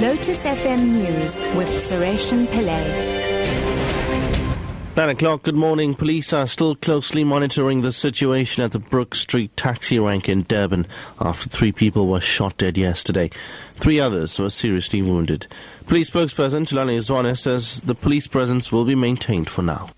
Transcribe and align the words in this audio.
Lotus 0.00 0.38
FM 0.40 0.88
News 0.88 1.34
with 1.56 1.68
Sureshan 1.68 2.46
Pillay. 2.48 2.84
Nine 4.94 5.08
o'clock, 5.08 5.44
good 5.44 5.54
morning. 5.54 5.94
Police 5.94 6.34
are 6.34 6.46
still 6.46 6.76
closely 6.76 7.24
monitoring 7.24 7.80
the 7.80 7.92
situation 7.92 8.62
at 8.62 8.72
the 8.72 8.78
Brook 8.78 9.14
Street 9.14 9.56
taxi 9.56 9.98
rank 9.98 10.28
in 10.28 10.42
Durban 10.42 10.86
after 11.18 11.48
three 11.48 11.72
people 11.72 12.08
were 12.08 12.20
shot 12.20 12.58
dead 12.58 12.76
yesterday. 12.76 13.30
Three 13.76 13.98
others 13.98 14.38
were 14.38 14.50
seriously 14.50 15.00
wounded. 15.00 15.46
Police 15.86 16.10
spokesperson 16.10 16.66
Thulani 16.68 16.98
Zwane 16.98 17.34
says 17.34 17.80
the 17.80 17.94
police 17.94 18.26
presence 18.26 18.70
will 18.70 18.84
be 18.84 18.94
maintained 18.94 19.48
for 19.48 19.62
now. 19.62 19.88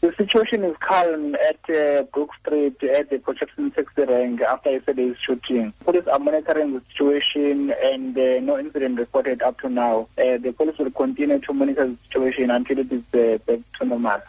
The 0.00 0.14
situation 0.16 0.64
is 0.64 0.74
calm 0.78 1.34
at 1.34 1.58
uh, 1.68 2.04
Brook 2.04 2.30
Street 2.40 2.82
at 2.84 3.10
the 3.10 3.18
protection 3.18 3.70
taxi 3.70 4.04
rank 4.04 4.40
after 4.40 4.70
yesterday's 4.70 5.16
shooting. 5.20 5.74
Police 5.84 6.06
are 6.06 6.18
monitoring 6.18 6.72
the 6.72 6.82
situation 6.88 7.70
and 7.82 8.16
uh, 8.16 8.40
no 8.40 8.58
incident 8.58 8.98
reported 8.98 9.42
up 9.42 9.60
to 9.60 9.68
now. 9.68 10.08
Uh, 10.16 10.38
the 10.38 10.54
police 10.56 10.78
will 10.78 10.90
continue 10.90 11.38
to 11.38 11.52
monitor 11.52 11.86
the 11.86 11.96
situation 12.06 12.50
until 12.50 12.78
it 12.78 12.90
is 12.90 13.02
uh, 13.12 13.36
back 13.44 13.60
to 13.78 13.84
normal. 13.84 14.22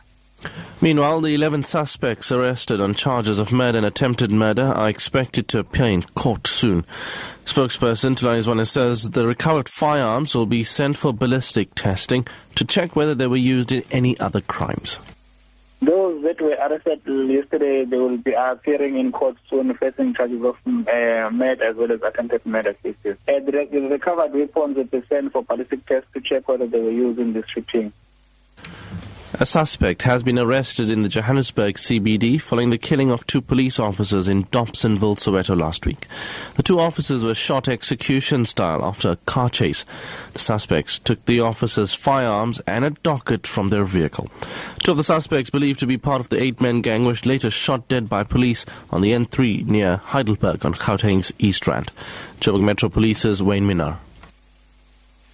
Meanwhile, 0.81 1.21
the 1.21 1.35
11 1.35 1.63
suspects 1.63 2.33
arrested 2.33 2.81
on 2.81 2.93
charges 2.93 3.39
of 3.39 3.53
murder 3.53 3.77
and 3.77 3.87
attempted 3.87 4.31
murder 4.31 4.63
are 4.63 4.89
expected 4.89 5.47
to 5.49 5.59
appear 5.59 5.85
in 5.85 6.01
court 6.01 6.47
soon. 6.47 6.83
Spokesperson 7.45 8.15
Thulani 8.17 8.43
Zwane 8.43 8.67
says 8.67 9.11
the 9.11 9.25
recovered 9.25 9.69
firearms 9.69 10.35
will 10.35 10.47
be 10.47 10.65
sent 10.65 10.97
for 10.97 11.13
ballistic 11.13 11.73
testing 11.75 12.27
to 12.55 12.65
check 12.65 12.95
whether 12.95 13.15
they 13.15 13.27
were 13.27 13.37
used 13.37 13.71
in 13.71 13.83
any 13.91 14.19
other 14.19 14.41
crimes. 14.41 14.99
That 16.31 16.39
were 16.39 16.51
arrested 16.51 17.01
yesterday, 17.05 17.83
they 17.83 17.97
will 17.97 18.15
be 18.15 18.31
appearing 18.31 18.97
in 18.97 19.11
court 19.11 19.35
soon 19.49 19.73
facing 19.73 20.13
charges 20.13 20.41
of 20.41 20.55
uh, 20.65 21.29
murder 21.29 21.65
as 21.65 21.75
well 21.75 21.91
as 21.91 22.01
attempted 22.01 22.45
murder 22.45 22.71
cases. 22.71 23.17
Uh, 23.27 23.39
the, 23.39 23.67
recovered 23.89 24.31
weapons 24.31 24.87
be 24.87 25.03
sent 25.09 25.33
for 25.33 25.43
ballistic 25.43 25.85
tests 25.85 26.07
to 26.13 26.21
check 26.21 26.47
whether 26.47 26.67
they 26.67 26.79
were 26.79 26.89
used 26.89 27.19
in 27.19 27.33
the 27.33 27.45
shooting. 27.45 27.91
A 29.39 29.45
suspect 29.45 30.01
has 30.01 30.23
been 30.23 30.37
arrested 30.37 30.91
in 30.91 31.03
the 31.03 31.09
Johannesburg 31.09 31.75
CBD 31.75 32.39
following 32.39 32.69
the 32.69 32.77
killing 32.77 33.11
of 33.11 33.25
two 33.25 33.41
police 33.41 33.79
officers 33.79 34.27
in 34.27 34.43
Dobsonville, 34.43 35.17
Soweto 35.17 35.57
last 35.57 35.85
week. 35.85 36.07
The 36.55 36.63
two 36.63 36.79
officers 36.79 37.23
were 37.23 37.33
shot 37.33 37.69
execution 37.69 38.45
style 38.45 38.83
after 38.83 39.09
a 39.09 39.15
car 39.15 39.49
chase. 39.49 39.85
The 40.33 40.39
suspects 40.39 40.99
took 40.99 41.25
the 41.25 41.39
officers' 41.39 41.93
firearms 41.93 42.59
and 42.67 42.83
a 42.83 42.89
docket 42.89 43.47
from 43.47 43.69
their 43.69 43.85
vehicle. 43.85 44.29
Two 44.83 44.91
of 44.91 44.97
the 44.97 45.03
suspects 45.03 45.49
believed 45.49 45.79
to 45.79 45.87
be 45.87 45.97
part 45.97 46.19
of 46.19 46.29
the 46.29 46.41
eight-man 46.41 46.81
gang 46.81 47.05
were 47.05 47.15
later 47.23 47.49
shot 47.49 47.87
dead 47.87 48.09
by 48.09 48.23
police 48.23 48.65
on 48.91 49.01
the 49.01 49.13
N3 49.13 49.65
near 49.65 49.97
Heidelberg 49.97 50.65
on 50.65 50.73
Gauteng's 50.73 51.31
East 51.39 51.65
Rand. 51.67 51.91
Joburg 52.41 52.63
Metro 52.63 52.89
Police's 52.89 53.41
Wayne 53.41 53.67
Minnaar 53.67 53.97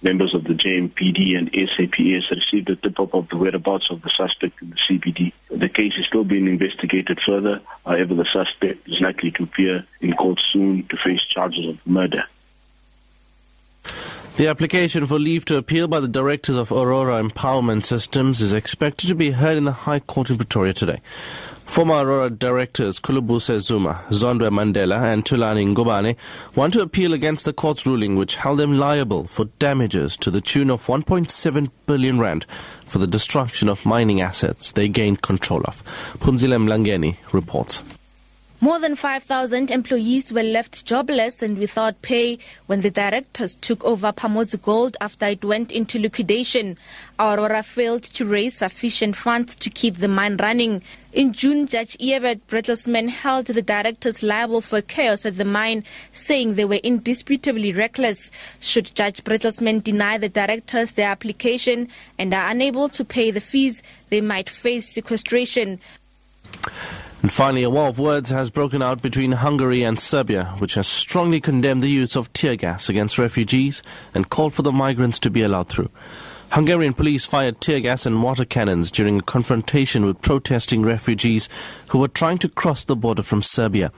members 0.02 0.34
of 0.34 0.44
the 0.44 0.54
JMPD 0.54 1.36
and 1.36 1.50
SAPS 1.52 2.30
received 2.30 2.70
a 2.70 2.76
tip-off 2.76 3.12
of 3.14 3.28
the 3.28 3.36
whereabouts 3.36 3.90
of 3.90 4.02
the 4.02 4.10
suspect 4.10 4.60
in 4.62 4.70
the 4.70 4.76
CBD. 4.76 5.32
The 5.50 5.68
case 5.68 5.98
is 5.98 6.06
still 6.06 6.24
being 6.24 6.46
investigated 6.46 7.20
further. 7.20 7.60
However, 7.84 8.14
the 8.14 8.24
suspect 8.24 8.88
is 8.88 9.00
likely 9.00 9.30
to 9.32 9.44
appear 9.44 9.84
in 10.00 10.14
court 10.14 10.40
soon 10.52 10.86
to 10.88 10.96
face 10.96 11.24
charges 11.24 11.66
of 11.66 11.78
murder. 11.86 12.24
The 14.36 14.46
application 14.46 15.04
for 15.06 15.18
leave 15.18 15.44
to 15.46 15.56
appeal 15.56 15.88
by 15.88 15.98
the 15.98 16.06
directors 16.06 16.54
of 16.54 16.70
Aurora 16.70 17.20
Empowerment 17.20 17.84
Systems 17.84 18.40
is 18.40 18.52
expected 18.52 19.08
to 19.08 19.16
be 19.16 19.32
heard 19.32 19.56
in 19.56 19.64
the 19.64 19.72
High 19.72 19.98
Court 19.98 20.30
in 20.30 20.36
Pretoria 20.36 20.72
today. 20.72 21.00
Former 21.68 21.94
Aurora 21.96 22.30
directors 22.30 22.98
Khulubuse 22.98 23.60
Zuma, 23.60 24.02
Zondwa 24.08 24.50
Mandela 24.50 25.12
and 25.12 25.24
Thulani 25.24 25.72
Ngubane 25.72 26.16
want 26.56 26.72
to 26.72 26.80
appeal 26.80 27.12
against 27.12 27.44
the 27.44 27.52
court's 27.52 27.86
ruling 27.86 28.16
which 28.16 28.34
held 28.36 28.58
them 28.58 28.78
liable 28.78 29.24
for 29.28 29.44
damages 29.60 30.16
to 30.16 30.30
the 30.30 30.40
tune 30.40 30.70
of 30.70 30.84
1.7 30.86 31.70
billion 31.86 32.18
rand 32.18 32.46
for 32.86 32.98
the 32.98 33.06
destruction 33.06 33.68
of 33.68 33.86
mining 33.86 34.20
assets 34.20 34.72
they 34.72 34.88
gained 34.88 35.22
control 35.22 35.60
of. 35.66 35.84
Phumzile 36.18 36.58
Mlangeni 36.60 37.16
reports. 37.32 37.82
More 38.60 38.80
than 38.80 38.96
5,000 38.96 39.70
employees 39.70 40.32
were 40.32 40.42
left 40.42 40.84
jobless 40.84 41.42
and 41.44 41.58
without 41.58 42.02
pay 42.02 42.38
when 42.66 42.80
the 42.80 42.90
directors 42.90 43.54
took 43.54 43.84
over 43.84 44.12
Pamodzi 44.12 44.60
Gold 44.60 44.96
after 45.00 45.26
it 45.26 45.44
went 45.44 45.70
into 45.70 45.96
liquidation. 45.96 46.76
Aurora 47.20 47.62
failed 47.62 48.02
to 48.02 48.26
raise 48.26 48.58
sufficient 48.58 49.14
funds 49.14 49.54
to 49.54 49.70
keep 49.70 49.98
the 49.98 50.08
mine 50.08 50.38
running. 50.38 50.82
In 51.12 51.32
June, 51.32 51.68
Judge 51.68 51.96
Ebert 52.00 52.44
Bertelsmann 52.48 53.10
held 53.10 53.46
the 53.46 53.62
directors 53.62 54.24
liable 54.24 54.60
for 54.60 54.82
chaos 54.82 55.24
at 55.24 55.36
the 55.36 55.44
mine, 55.44 55.84
saying 56.12 56.54
they 56.54 56.64
were 56.64 56.80
indisputably 56.82 57.72
reckless. 57.72 58.32
Should 58.58 58.92
Judge 58.96 59.22
Bertelsmann 59.22 59.84
deny 59.84 60.18
the 60.18 60.28
directors 60.28 60.92
their 60.92 61.10
application 61.10 61.88
and 62.18 62.34
are 62.34 62.50
unable 62.50 62.88
to 62.88 63.04
pay 63.04 63.30
the 63.30 63.40
fees, 63.40 63.84
they 64.08 64.20
might 64.20 64.50
face 64.50 64.92
sequestration. 64.92 65.78
And 67.20 67.32
finally, 67.32 67.64
a 67.64 67.70
war 67.70 67.88
of 67.88 67.98
words 67.98 68.30
has 68.30 68.48
broken 68.48 68.80
out 68.80 69.02
between 69.02 69.32
Hungary 69.32 69.82
and 69.82 69.98
Serbia, 69.98 70.54
which 70.58 70.74
has 70.74 70.86
strongly 70.86 71.40
condemned 71.40 71.82
the 71.82 71.90
use 71.90 72.14
of 72.14 72.32
tear 72.32 72.54
gas 72.54 72.88
against 72.88 73.18
refugees 73.18 73.82
and 74.14 74.30
called 74.30 74.54
for 74.54 74.62
the 74.62 74.70
migrants 74.70 75.18
to 75.20 75.30
be 75.30 75.42
allowed 75.42 75.68
through. 75.68 75.90
Hungarian 76.52 76.94
police 76.94 77.24
fired 77.24 77.60
tear 77.60 77.80
gas 77.80 78.06
and 78.06 78.22
water 78.22 78.44
cannons 78.44 78.92
during 78.92 79.18
a 79.18 79.22
confrontation 79.22 80.06
with 80.06 80.22
protesting 80.22 80.82
refugees 80.82 81.48
who 81.88 81.98
were 81.98 82.08
trying 82.08 82.38
to 82.38 82.48
cross 82.48 82.84
the 82.84 82.96
border 82.96 83.22
from 83.22 83.42
Serbia. 83.42 83.92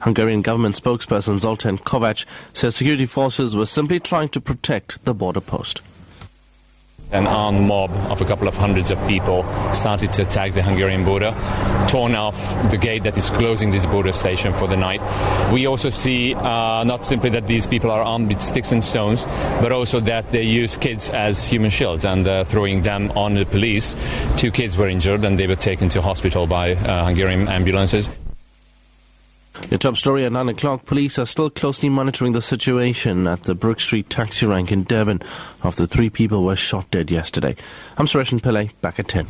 Hungarian 0.00 0.40
government 0.42 0.74
spokesperson 0.74 1.38
Zoltan 1.38 1.78
Kovacs 1.78 2.24
says 2.54 2.74
security 2.74 3.06
forces 3.06 3.54
were 3.54 3.66
simply 3.66 4.00
trying 4.00 4.30
to 4.30 4.40
protect 4.40 5.04
the 5.04 5.14
border 5.14 5.40
post. 5.40 5.82
An 7.14 7.28
armed 7.28 7.60
mob 7.60 7.92
of 8.10 8.20
a 8.20 8.24
couple 8.24 8.48
of 8.48 8.56
hundreds 8.56 8.90
of 8.90 8.98
people 9.06 9.44
started 9.72 10.12
to 10.14 10.22
attack 10.22 10.52
the 10.52 10.64
Hungarian 10.64 11.04
border, 11.04 11.30
torn 11.88 12.16
off 12.16 12.36
the 12.72 12.76
gate 12.76 13.04
that 13.04 13.16
is 13.16 13.30
closing 13.30 13.70
this 13.70 13.86
border 13.86 14.12
station 14.12 14.52
for 14.52 14.66
the 14.66 14.76
night. 14.76 15.00
We 15.52 15.66
also 15.66 15.90
see 15.90 16.34
uh, 16.34 16.82
not 16.82 17.04
simply 17.04 17.30
that 17.30 17.46
these 17.46 17.68
people 17.68 17.92
are 17.92 18.02
armed 18.02 18.28
with 18.28 18.42
sticks 18.42 18.72
and 18.72 18.82
stones, 18.82 19.26
but 19.62 19.70
also 19.70 20.00
that 20.00 20.28
they 20.32 20.42
use 20.42 20.76
kids 20.76 21.08
as 21.10 21.46
human 21.46 21.70
shields 21.70 22.04
and 22.04 22.26
uh, 22.26 22.42
throwing 22.42 22.82
them 22.82 23.12
on 23.12 23.34
the 23.34 23.46
police. 23.46 23.94
Two 24.36 24.50
kids 24.50 24.76
were 24.76 24.88
injured 24.88 25.24
and 25.24 25.38
they 25.38 25.46
were 25.46 25.54
taken 25.54 25.88
to 25.90 26.02
hospital 26.02 26.48
by 26.48 26.72
uh, 26.72 27.04
Hungarian 27.04 27.46
ambulances. 27.48 28.10
Your 29.70 29.78
top 29.78 29.96
story 29.96 30.24
at 30.24 30.32
9 30.32 30.48
o'clock. 30.48 30.84
Police 30.84 31.18
are 31.18 31.26
still 31.26 31.48
closely 31.48 31.88
monitoring 31.88 32.32
the 32.32 32.42
situation 32.42 33.26
at 33.26 33.44
the 33.44 33.54
Brook 33.54 33.80
Street 33.80 34.10
taxi 34.10 34.46
rank 34.46 34.72
in 34.72 34.84
Durban 34.84 35.22
after 35.62 35.86
three 35.86 36.10
people 36.10 36.44
were 36.44 36.56
shot 36.56 36.90
dead 36.90 37.10
yesterday. 37.10 37.54
I'm 37.96 38.06
Suresh 38.06 38.38
Pillay, 38.40 38.70
back 38.80 38.98
at 38.98 39.08
10. 39.08 39.26